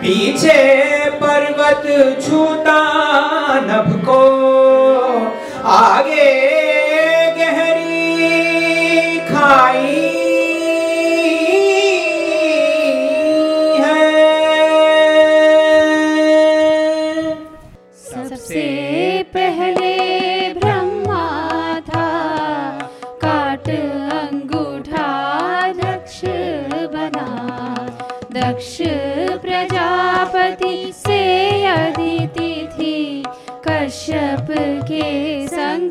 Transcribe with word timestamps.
पीछे 0.00 0.60
पर्वत 1.10 1.84
छूता 2.22 2.47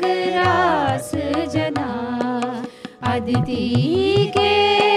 रास 0.04 1.10
जना 1.54 1.88
अदिति 3.14 4.32
के 4.36 4.87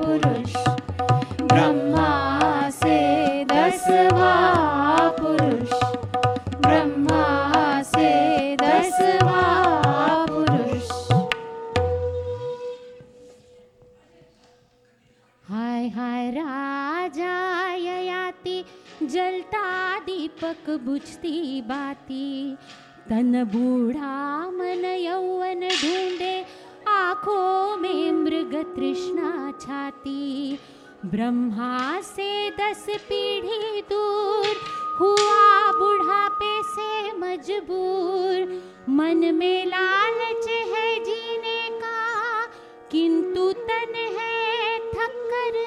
पुरुष। 0.00 0.56
ब्रह्मा 1.42 2.70
से 2.70 3.44
दसवा 3.44 4.34
पुरुष। 5.20 5.70
ब्रह्मा 6.60 7.82
से 7.82 8.56
दसवा 8.56 9.66
पुरुष। 10.26 10.90
हाय 15.48 15.88
हाय 15.88 16.30
राजा 16.30 17.52
जलता 19.02 19.98
दीपक 19.98 20.70
बुझती 20.70 21.62
बाती। 21.62 22.56
तन 23.10 23.44
बूढ़ा 23.44 24.50
मन 24.50 24.84
यौवन 24.84 25.60
ढूंढे 25.60 26.41
आँखों 27.12 27.76
में 27.76 28.12
मृग 28.12 28.52
तृष्णा 28.76 29.30
छाती, 29.60 30.58
ब्रह्मा 31.06 32.00
से 32.00 32.50
दस 32.50 32.86
पीढ़ी 33.08 33.80
दूर, 33.90 34.46
हुआ 35.00 35.72
बुढ़ापे 35.72 36.54
से 36.68 37.12
मजबूर। 37.18 38.62
मन 38.88 39.34
में 39.34 39.66
लालच 39.66 40.48
है 40.72 40.98
जीने 41.04 41.68
का, 41.80 42.46
किंतु 42.92 43.52
तन 43.52 43.94
है 44.18 44.78
थक्कर 44.78 45.60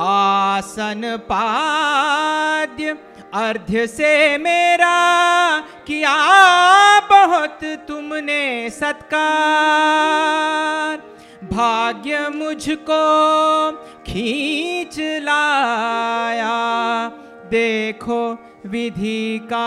आसन 0.00 1.16
पाद्य 1.30 2.96
अर्ध 3.34 3.86
से 3.86 4.38
मेरा 4.38 4.96
किया 5.86 6.16
बहुत 7.00 7.64
तुमने 7.88 8.70
सत्कार। 8.70 9.16
भाग्य 11.46 12.28
मुझको 12.28 13.02
खींच 14.06 14.98
लाया। 15.00 16.56
देखो 17.50 18.20
विधि 18.66 19.40
का 19.52 19.66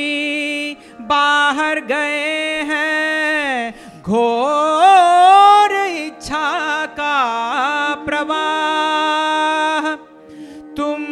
बाहर 1.00 1.80
गए 1.80 2.62
हैं, 2.62 3.74
घोर 4.02 5.86
इच्छा 5.86 6.86
का 6.86 7.94
प्रवाह। 7.94 9.94
तुम 10.76 11.02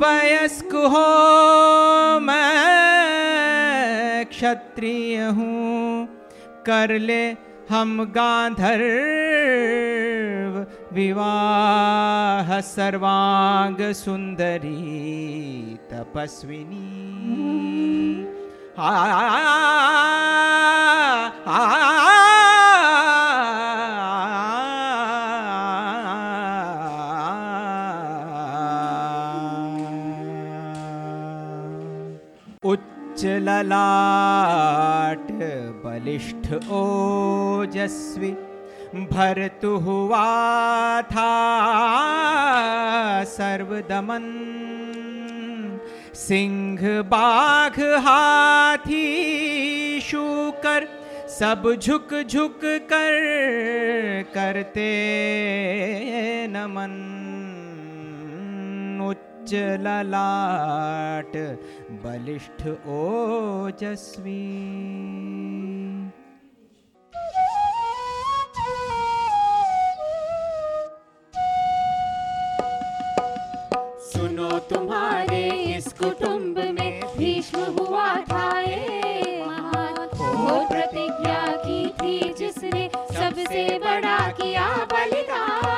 वयस्क 0.00 0.74
हो 0.74 2.13
क्षत्रिय 4.44 5.20
हूँ 5.36 6.06
कर 6.66 6.90
ले 7.00 7.22
हम 7.70 7.92
गांधर्व 8.16 8.74
विवाह 10.94 12.50
सर्वांग 12.60 13.80
सुंदरी 14.02 14.74
तपस्विनी 15.92 16.90
आ, 18.78 18.90
आ, 21.46 22.33
ललाट 33.26 35.32
बलिष्ठ 35.84 36.52
ओजस्वी, 36.54 38.30
भरतु 38.94 39.68
हुआ 39.68 41.02
था 41.02 41.32
सर्वदमन। 43.24 44.24
सिंह 46.14 47.02
बाघ 47.02 47.80
हाथी 47.80 49.04
शूकर, 50.00 50.86
सब 51.28 51.62
झुक 51.82 52.14
झुक 52.30 52.60
कर 52.64 54.22
करते 54.34 54.86
नमन। 56.50 57.13
उच्च 59.44 59.54
ललाट 59.84 61.34
बलिष्ठ 62.02 62.62
ओजस्वी। 62.88 64.44
सुनो 74.06 74.58
तुम्हारे 74.70 75.42
इस 75.76 75.92
कुटुंब 75.92 76.58
में 76.78 77.00
भीष्म 77.18 77.64
हुआ 77.78 78.08
था 78.30 78.42
प्रतिज्ञा 80.70 81.44
की 81.66 81.86
थी 82.00 82.32
जिसने 82.38 82.88
सबसे 83.12 83.78
बड़ा 83.78 84.18
किया 84.40 84.68
बलिदान। 84.92 85.73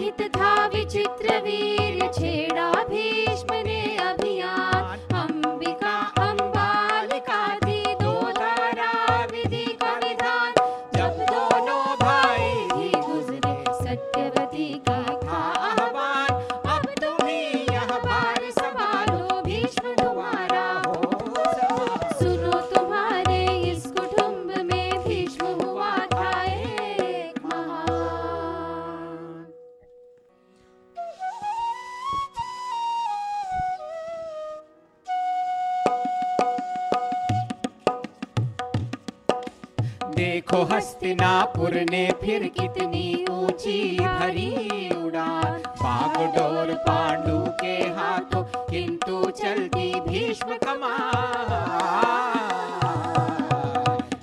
ी 0.00 0.10
तथा 0.20 0.50
विचित्रवे 0.74 1.89
ऊँची 43.60 43.98
भरी 44.00 44.88
उड़ान। 44.96 45.58
बागडोर 45.80 46.72
पांडु 46.84 47.38
के 47.60 47.74
हाथों, 47.96 48.42
किंतु 48.70 49.30
चलती 49.30 50.00
भीष्म 50.00 50.56
कमान 50.64 51.50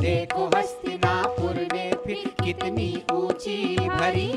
देखो 0.02 0.46
हस्तिनापुर 0.56 1.56
ने 1.74 1.92
फिर 2.06 2.24
कितनी 2.44 2.90
ऊँची 3.14 3.60
भरी 3.80 4.32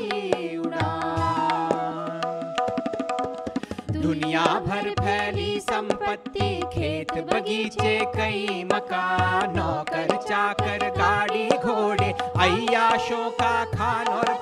दुनिया 4.01 4.45
भर 4.65 4.89
फैली 4.99 5.59
संपत्ति, 5.59 6.49
खेत 6.73 7.11
बगीचे, 7.27 7.97
कई 8.15 8.63
मकान, 8.63 9.55
नौकर, 9.57 10.15
चाकर, 10.19 10.87
गाड़ी, 10.97 11.47
घोड़े 11.49 12.11
अयाशों 12.41 13.29
का 13.31 13.53
खान 13.73 14.07
और 14.07 14.33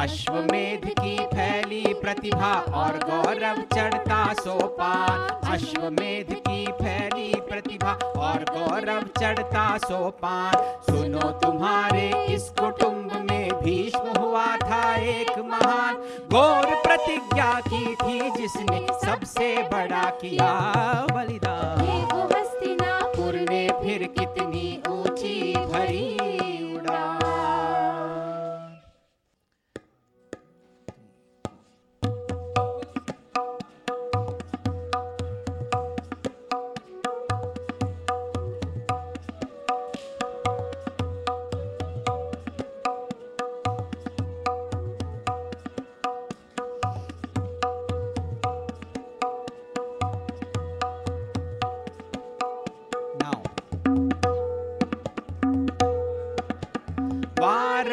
अश्वमेध 0.00 0.84
की 1.00 1.16
फैली 1.26 1.94
प्रतिभा 1.94 2.52
और 2.74 2.96
गौरव 2.98 3.56
चढ़ता 3.74 4.32
सोपान 4.32 5.50
अश्वमेध 5.52 6.32
की 6.46 6.64
फैली 6.72 7.34
प्रतिभा 7.40 7.92
और 8.18 8.44
गौरव 8.50 9.02
चढ़ता 9.20 9.66
सोपान 9.78 10.52
सुनो 10.88 11.30
तुम्हारे 11.42 12.08
इस 12.34 12.48
कुटुंब 12.60 13.12
में 13.30 13.52
भीष्म 13.62 14.20
हुआ 14.20 14.46
था 14.56 14.82
एक 14.96 15.38
महान। 15.38 15.96
गौर 16.30 16.74
प्रतिज्ञा 16.86 17.52
की 17.68 17.84
थी 17.94 18.30
जिसने 18.36 18.86
सबसे 19.04 19.56
बड़ा 19.68 20.04
किया 20.22 20.52
बलिदान। 21.12 21.80
हस्तिनापुर 22.32 23.16
पुर 23.16 23.40
ने 23.40 23.66
फिर 23.82 24.06
कितनी 24.18 24.82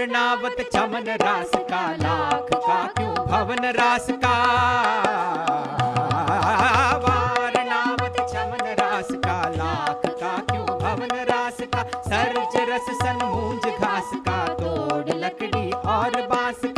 वारणावत 0.07 0.59
चमन 0.73 1.07
रास 1.21 1.51
का 1.69 1.79
लाख 2.01 2.49
का 2.55 2.75
क्यों 2.97 3.13
भवन 3.27 3.65
रास 3.75 4.07
का? 4.23 4.35
वारणावत 7.03 8.15
चमन 8.31 8.63
रास 8.79 9.09
का 9.25 9.37
लाख 9.57 10.01
का 10.21 10.31
क्यों 10.51 10.65
भवन 10.79 11.13
रास 11.31 11.57
का? 11.75 11.83
सर्ज 12.07 12.55
रस 12.71 12.87
सन 13.03 13.19
मूंज 13.25 13.65
घास 13.67 14.11
का, 14.27 14.39
तोड़ 14.53 15.15
लकड़ी 15.15 15.71
और 15.71 16.21
बाँस 16.29 16.61
का। 16.65 16.76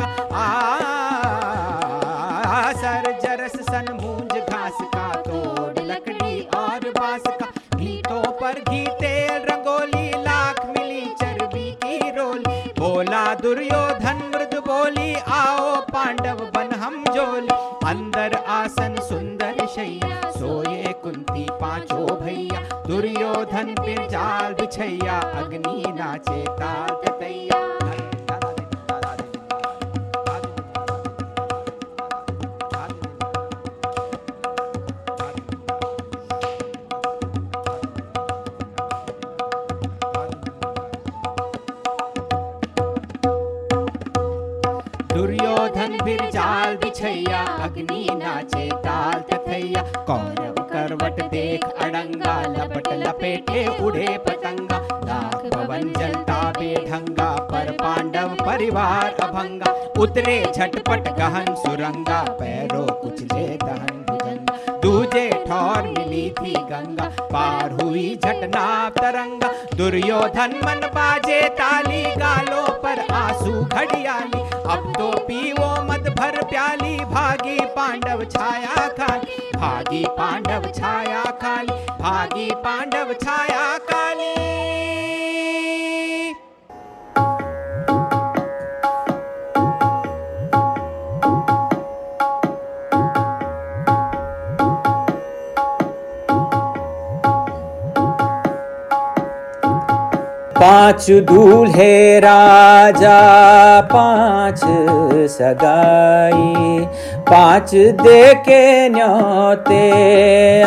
दुर्योधन 13.42 14.18
मृद 14.34 14.56
बोली, 14.60 15.14
आओ 15.28 15.76
पांडव 15.82 16.40
बन 16.56 16.72
हम 16.76 17.04
जोली। 17.04 17.56
अंदर 17.90 18.34
आसन 18.48 18.96
सुंदर 19.00 19.66
शैया, 19.66 20.32
सोए 20.32 20.94
कुंती 21.04 21.46
पाँचों 21.52 22.06
भैया। 22.22 22.60
दुर्योधन 22.88 23.74
पे 23.80 23.96
जाल 24.08 24.54
बिछैया, 24.54 25.20
अग्नि 25.40 25.84
नाचे 26.00 26.44
ताल 26.52 26.99
परिवार 58.60 59.16
अभंगा। 59.24 59.72
उतरे 60.02 60.38
झटपट 60.56 61.08
गहन 61.18 61.46
सुरंगा। 61.56 62.22
पैरों 62.40 62.86
कुचले 62.94 63.46
दहन 63.58 64.02
भुजंगा। 64.10 64.74
दूजे 64.82 65.30
ठौर 65.48 65.88
मिली 65.88 66.24
थी 66.40 66.52
गंगा। 66.72 67.06
पार 67.22 67.72
हुई 67.72 68.20
झटना 68.26 68.66
तरंगा। 68.90 69.52
दुर्योधन 69.76 70.60
मन 70.66 70.82
बाजे 70.96 71.42
ताली। 71.60 72.04
गालों 72.16 72.66
पर 72.84 73.00
आँसू 73.14 73.64
घड़ियाली। 73.64 74.42
अब 74.74 74.92
तो 74.98 75.10
पीवो 75.20 75.72
मत 75.84 76.12
भर 76.20 76.42
प्याली। 76.44 76.96
भागी 77.06 77.58
पांडव 77.78 78.26
छाया 78.26 78.88
खाली। 79.00 79.40
भागी 79.56 80.04
पांडव 80.20 80.70
छाया 80.72 81.24
खाली। 81.42 81.80
भागी 82.04 82.50
पांडव 82.66 83.14
छाया 83.24 83.66
काली 83.92 84.39
पाँच 100.60 101.06
दूल्हे 101.30 102.20
राजा, 102.20 103.20
पाँच 103.92 104.60
सगाई, 105.32 106.86
पाँच 107.30 107.72
देके 108.02 108.90
न्योते 108.90 109.82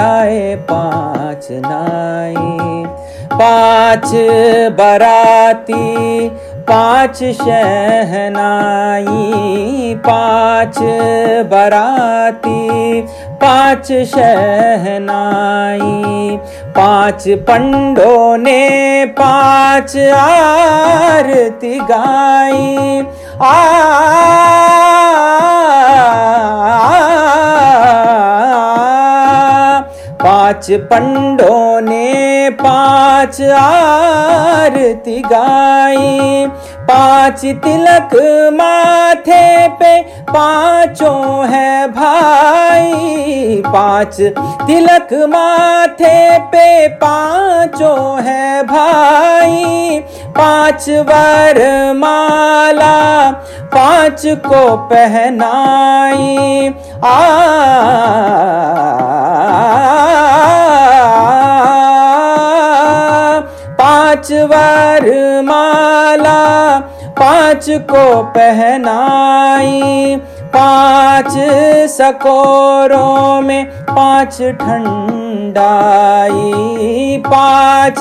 आए 0.00 0.54
पाँच 0.70 1.48
नाई, 1.66 2.84
पाँच 3.32 4.08
बराती, 4.80 6.28
पाँच 6.68 7.18
शहनाई, 7.42 9.14
पाँच 10.06 10.78
बराती 11.52 13.02
पाँच 13.42 13.86
शहनाई, 14.08 15.86
पाँच 16.76 17.24
पंडों 17.48 18.38
ने 18.38 19.04
पाँच 19.18 19.96
आरती 20.16 21.78
गाई। 21.80 23.04
आ, 23.42 23.52
पाँच 30.22 30.70
पंडों 30.90 31.80
ने 31.80 32.50
पाँच 32.60 33.40
आरती 33.42 35.20
गाई। 35.22 36.46
पाँच 36.82 37.40
तिलक 37.64 38.14
माथे 38.52 39.68
पे 39.68 39.92
पाँचों 40.30 41.46
है 41.48 41.88
भाई। 41.88 43.62
पाँच 43.66 44.16
तिलक 44.66 45.12
माथे 45.28 46.38
पे 46.52 46.88
पाँचों 46.88 48.22
है 48.22 48.62
भाई। 48.62 50.00
पाँच 50.38 50.88
वर 51.08 51.60
माला, 51.96 53.30
पाँच 53.74 54.22
को 54.46 54.76
पहनाई। 54.86 56.68
आ, 57.04 57.16
पाँच 63.78 64.32
वर 64.32 64.71
माला 65.42 66.42
पाँच 67.18 67.66
को 67.90 68.22
पहनाई, 68.34 70.16
पाँच 70.54 71.32
सकोरों 71.90 73.40
में 73.42 73.64
पाँच 73.90 74.36
ठंडाई, 74.60 76.42
पाँच 77.26 78.00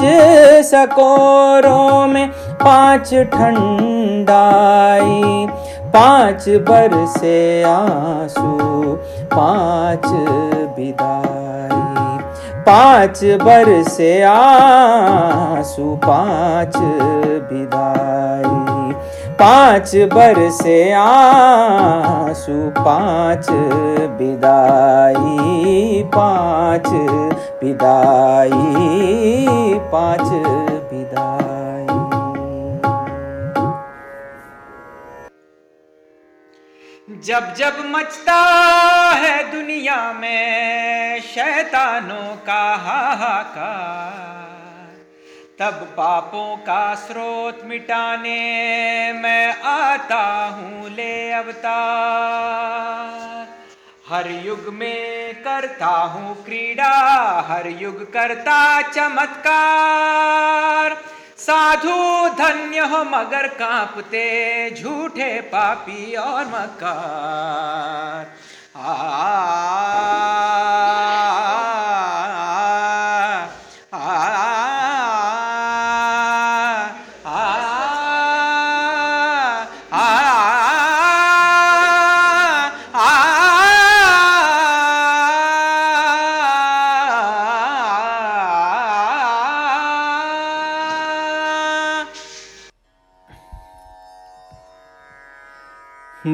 सकोरों 0.65 2.07
में 2.07 2.27
पाँच 2.63 3.13
ठंडाई, 3.33 5.21
पाँच 5.93 6.49
बरसे 6.69 7.63
आँसू, 7.63 8.95
पाँच 9.33 10.05
विदाई 10.77 12.20
पाँच 12.67 13.23
बरसे 13.43 14.11
आँसू, 14.23 15.95
पाँच 16.05 16.77
विदाई। 17.51 18.93
पाँच 19.41 19.95
बरसे 20.13 20.77
आँसू, 20.93 22.57
पाँच 22.77 23.49
विदाई। 24.19 26.03
पाँच 26.15 26.87
विदाई 27.63 28.59
पाँच 29.91 30.29
विदाई। 30.91 31.51
जब 37.25 37.53
जब 37.57 37.73
मचता 37.95 38.39
शैतानों 41.91 42.35
का 42.47 42.75
हाहाकार। 42.75 44.29
तब 45.59 45.85
पापों 45.97 46.55
का 46.57 46.95
स्रोत 46.95 47.61
मिटाने 47.65 49.13
मैं 49.13 49.61
आता 49.63 50.23
हूँ 50.49 50.89
ले 50.89 51.31
अवतार। 51.31 53.47
हर 54.09 54.29
युग 54.45 54.73
में 54.73 55.43
करता 55.43 55.89
हूँ 56.13 56.35
क्रीड़ा 56.45 56.93
हर 57.49 57.67
युग 57.81 58.01
करता 58.13 58.81
चमत्कार। 58.91 60.95
साधु 61.37 62.29
धन्य 62.37 62.79
हो 62.87 63.03
मगर 63.03 63.47
कांपते 63.59 64.25
झूठे 64.75 65.39
पापी 65.51 66.15
और 66.15 66.45
मकार। 66.45 68.25
आ, 68.75 68.93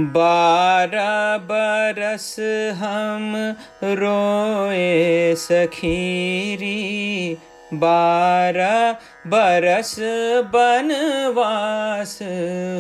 बारह 0.07 1.37
बरस 1.37 2.35
हम 2.79 3.55
रोए 3.83 5.35
सखीरी। 5.35 7.37
बारह 7.73 8.95
बरस 9.27 9.95
बनवास 10.55 12.19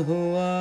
हुआ। 0.07 0.53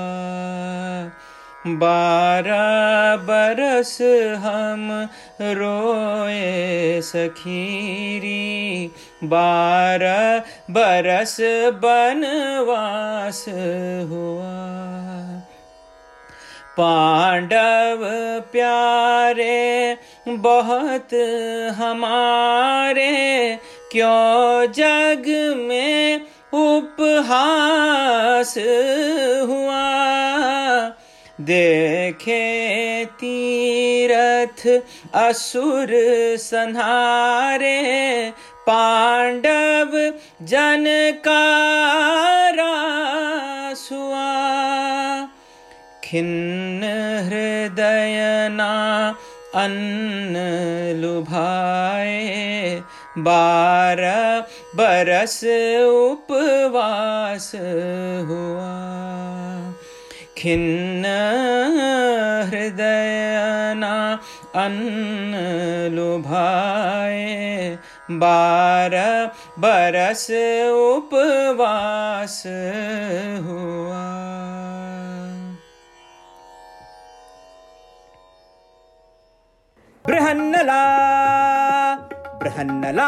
बारह 1.77 3.17
बरस 3.17 3.99
हम 4.37 5.09
रोए 5.41 7.01
सखीरी। 7.01 8.91
बारह 9.25 10.43
बरस 10.71 11.37
बनवास 11.85 13.45
हुआ 14.11 15.16
पांडव 16.79 18.05
प्यारे, 18.53 19.95
बहुत 20.29 21.15
हमारे, 21.77 23.57
क्यों 23.93 24.67
जग 24.67 25.55
में 25.57 26.21
उपहास 26.53 28.55
हुआ? 29.43 29.83
देखे 31.41 33.05
तीरथ 33.05 34.69
असुर 35.15 35.93
संहारे, 36.39 38.33
पांडव 38.67 39.97
जन 40.43 41.13
का 41.15 42.51
रास 42.55 43.89
हुआ। 43.93 44.27
खिन्न 46.17 46.83
हृदयना 47.29 48.69
अन्न 49.55 50.37
लुभाए 51.01 52.13
बारह 53.27 54.23
बरस 54.77 55.41
उपवास 55.89 57.51
हुआ। 58.31 58.73
खिन्न 60.39 61.05
हृदयना 62.51 63.95
अन्न 64.65 65.43
लुभाए 65.97 67.79
बारह 68.25 69.13
बरस 69.59 70.27
उपवास 70.81 72.43
हुआ। 73.49 74.36
बृहन्नला 80.27 80.79
बृहन्नला 82.41 83.05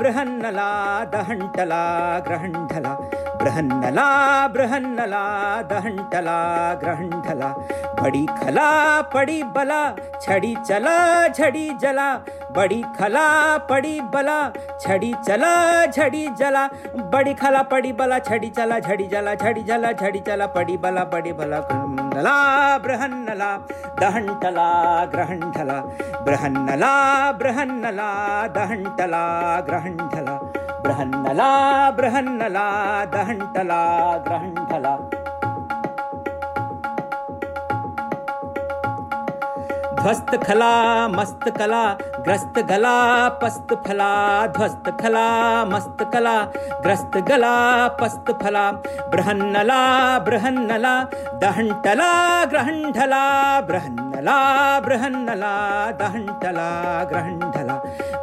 बृहन्नला 0.00 0.66
दहंटला 1.12 1.80
ग्रहंढला 2.26 2.92
बृहन्नला 3.42 4.46
बृहन्नला 4.46 5.62
दहंटला 5.62 6.74
ग्रहंढला 6.74 7.54
बड़ी 8.02 8.26
खला, 8.26 9.00
पड़ी 9.02 9.42
बला, 9.42 9.94
छड़ी 10.22 10.56
चला 10.66 11.28
झड़ी 11.28 11.70
जला। 11.74 12.14
बड़ी 12.56 12.84
खला, 12.98 13.58
पड़ी 13.58 14.00
बला, 14.00 14.50
छड़ी 14.80 15.14
चला 15.26 15.86
झड़ी 15.86 16.28
जला। 16.28 16.66
बड़ी 16.96 17.34
खला, 17.34 17.62
पड़ी 17.62 17.92
बला, 17.92 18.18
छड़ी 18.18 18.50
चला 18.50 18.78
झड़ी 18.78 19.06
जला 19.06 19.34
झड़ी 19.34 19.62
जला 19.62 19.92
झड़ी 19.92 20.20
चला, 20.20 20.46
पड़ी 20.46 20.76
बला 20.76 21.04
बड़ी 21.04 21.32
बला। 21.32 21.60
बृहन्नला 22.78 23.56
दहंटला 24.00 25.04
ग्रहंढला 25.04 25.80
बृहन्नला 26.24 27.32
बृहन्नला 27.32 28.46
दहंटला 28.46 29.60
ग्रहंढला 29.60 30.49
बृहन्नला 30.84 31.50
बृहन्नला 31.96 32.66
दहंटला 33.14 33.80
ग्रहंढला 34.26 34.96
ध्वस्त 40.00 40.34
खला 40.46 40.72
मस्त 41.14 41.48
कला 41.58 41.82
ग्रस्त 42.26 42.58
गला 42.68 42.92
पस्त 43.42 43.72
फला 43.86 44.10
ध्वस्त 44.56 44.88
खला 45.00 45.24
मस्त 45.72 46.02
कला 46.12 46.34
ग्रस्त 46.84 47.16
गला 47.28 47.52
पस्त 48.00 48.30
फला 48.42 48.70
बृहन्नला 49.12 49.80
बृहन्नला 50.26 50.94
दहंटला 51.42 52.10
ग्रहंढला 52.52 53.22
बृहन्नला 53.68 54.38
बृहन्नला 54.86 55.52
दहंटला 56.00 56.68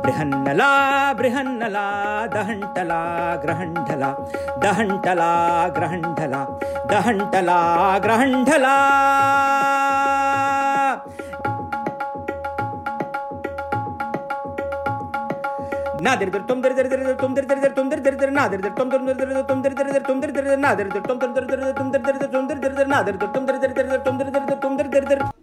ಬೃಹನ್ನಲಾ 0.08 0.68
ಬೃಹನ್ನಲಾ 1.20 1.86
ದಹಂಟಲಾ 2.36 3.00
ಗ್ರಹಂಡಲ 3.44 4.04
ದಹಂಟಲಾ 4.64 5.30
ಗ್ರಹಂಡಲ 5.78 6.36
ದಹಂಟಲಾ 6.92 7.58
ಗ್ರಹಂಡಲಾ 8.06 8.76
ನಾದಿರ್ 16.06 16.32
ದಿರ್ 16.34 16.46
ತುಮ್ 16.50 16.62
ದಿರ್ 16.64 16.76
ದಿರ್ 16.78 16.90
ದಿರ್ 16.92 17.04
ತುಮ್ 17.22 17.34
ದಿರ್ 17.36 17.48
ದಿರ್ 17.50 17.62
ದಿರ್ 17.62 17.74
ತುಮ್ 17.78 17.90
ದಿರ್ 17.92 18.04
ದಿರ್ 18.06 18.18
ದಿರ್ 18.22 18.34
ನಾದಿರ್ 18.34 18.62
ದಿರ್ 18.66 18.76
ತುಮ್ 18.80 18.92
ದಿರ್ 18.92 19.04
ದಿರ್ 19.10 19.18
ದಿರ್ 19.22 19.46
ತುಮ್ 19.50 19.62
ದಿರ್ 19.64 19.76
ದಿರ್ 19.78 19.92
ದಿರ್ 19.92 20.06
ತುಮ್ 20.08 20.22
ದಿರ್ 20.22 20.34
ದಿರ್ 20.36 20.48
ದಿರ್ 20.48 20.62
ನಾದಿರ್ 20.66 20.92
ದಿರ್ 20.94 21.06
ತುಮ್ 21.10 21.20
ದಿರ್ 21.20 21.34
ದಿರ್ 21.38 21.60
ದಿರ್ 21.64 21.76
ತುಮ್ 21.80 21.92
ದಿರ್ 21.94 22.06
ದಿರ್ 22.08 22.20
ದಿರ್ 22.22 22.32
ತುಮ್ 22.36 22.48
ದಿರ್ 22.50 22.62
ದಿರ್ 22.64 22.78
ದಿರ್ 22.80 22.90
ನಾದಿರ್ 22.94 23.18
ದಿರ್ 23.20 23.34
ತುಮ್ 23.36 23.48
ದಿರ್ 23.50 23.60
ದಿರ್ 23.64 23.74
ದಿರ್ 23.82 24.04
ತುಮ್ 24.06 24.18
ದಿರ್ 24.20 24.30
ದಿರ್ 24.30 24.48
ದಿರ್ 24.48 24.62
ತುಮ್ 24.64 24.78
ದಿರ್ 24.80 24.90
ದಿರ್ 24.90 24.90
ದಿರ್ 24.90 25.10
ತುಮ್ 25.10 25.10
ದಿರ್ 25.10 25.10
ದಿರ್ 25.10 25.10
ದಿರ್ 25.12 25.37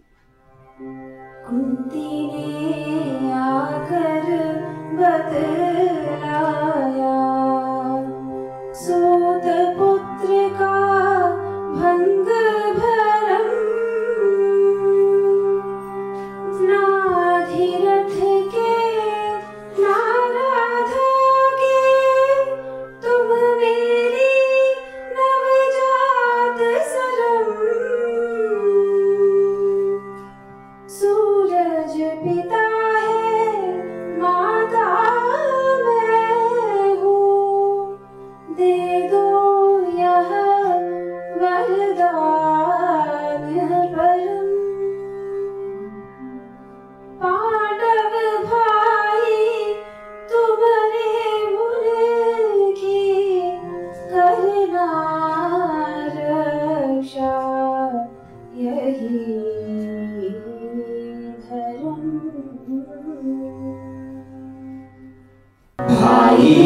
Rainha. 65.77 66.64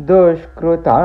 दुष्कृता 0.01 0.97